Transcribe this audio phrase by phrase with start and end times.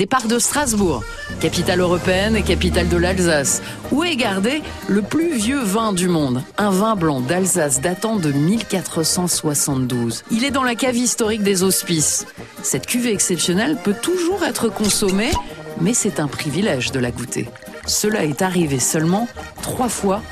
[0.00, 1.04] Départ de Strasbourg,
[1.42, 3.60] capitale européenne et capitale de l'Alsace,
[3.92, 8.32] où est gardé le plus vieux vin du monde, un vin blanc d'Alsace datant de
[8.32, 10.24] 1472.
[10.30, 12.26] Il est dans la cave historique des Hospices.
[12.62, 15.32] Cette cuvée exceptionnelle peut toujours être consommée,
[15.82, 17.50] mais c'est un privilège de la goûter.
[17.84, 19.28] Cela est arrivé seulement
[19.60, 20.22] trois fois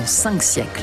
[0.00, 0.82] en cinq siècles.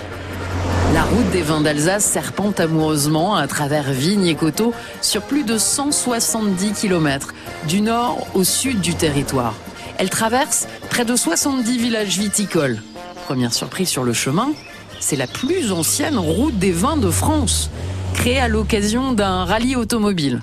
[1.00, 5.58] La route des vins d'Alsace serpente amoureusement à travers vignes et coteaux sur plus de
[5.58, 7.34] 170 km,
[7.70, 9.54] du nord au sud du territoire.
[9.98, 12.82] Elle traverse près de 70 villages viticoles.
[13.28, 14.52] Première surprise sur le chemin,
[15.00, 17.70] c'est la plus ancienne route des vins de France,
[18.14, 20.42] créée à l'occasion d'un rallye automobile.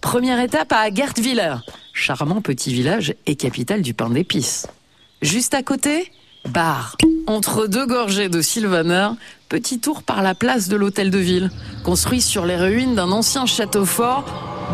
[0.00, 1.54] Première étape à Gertviller,
[1.92, 4.66] charmant petit village et capitale du pain d'épices.
[5.22, 6.10] Juste à côté,
[6.48, 6.96] Bar.
[7.26, 9.10] Entre deux gorgées de Sylvaner,
[9.50, 11.50] petit tour par la place de l'hôtel de ville,
[11.82, 14.24] construit sur les ruines d'un ancien château fort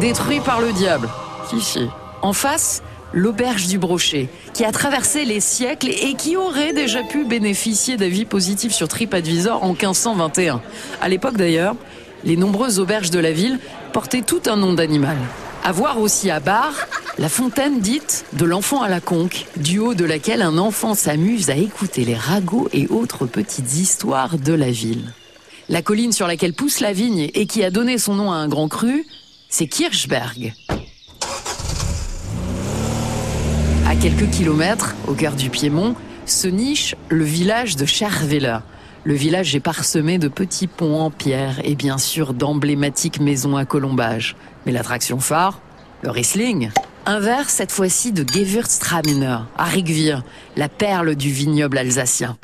[0.01, 1.09] détruit par le diable.
[1.49, 1.89] Fifi.
[2.21, 2.83] En face,
[3.15, 8.27] l'auberge du Brochet, qui a traversé les siècles et qui aurait déjà pu bénéficier d'avis
[8.27, 10.61] positifs sur TripAdvisor en 1521.
[11.01, 11.75] À l'époque d'ailleurs,
[12.25, 13.59] les nombreuses auberges de la ville
[13.95, 15.17] portaient tout un nom d'animal.
[15.65, 16.75] À voir aussi à Bar,
[17.19, 21.49] la fontaine dite de l'enfant à la conque, du haut de laquelle un enfant s'amuse
[21.49, 25.13] à écouter les ragots et autres petites histoires de la ville.
[25.71, 28.49] La colline sur laquelle pousse la vigne et qui a donné son nom à un
[28.49, 29.07] grand cru,
[29.49, 30.53] c'est Kirchberg.
[33.89, 35.95] À quelques kilomètres, au cœur du Piémont,
[36.27, 38.59] se niche le village de Scherwiller.
[39.05, 43.65] Le village est parsemé de petits ponts en pierre et bien sûr d'emblématiques maisons à
[43.65, 44.37] colombage.
[44.67, 45.61] Mais l'attraction phare,
[46.03, 46.71] le Riesling.
[47.09, 50.25] Un verre cette fois-ci de Gewürztraminer, à Rigvir,
[50.57, 52.37] la perle du vignoble alsacien.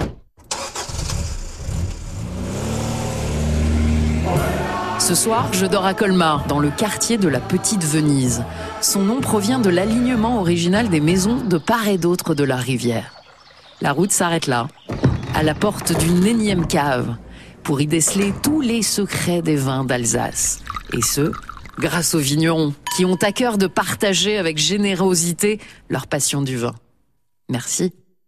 [5.00, 8.44] Ce soir, je dors à Colmar, dans le quartier de la Petite Venise.
[8.80, 13.16] Son nom provient de l'alignement original des maisons de part et d'autre de la rivière.
[13.80, 14.68] La route s'arrête là,
[15.34, 17.16] à la porte d'une énième cave,
[17.64, 20.60] pour y déceler tous les secrets des vins d'Alsace.
[20.92, 21.32] Et ce,
[21.80, 26.74] grâce aux vignerons, qui ont à cœur de partager avec générosité leur passion du vin.
[27.48, 27.92] Merci.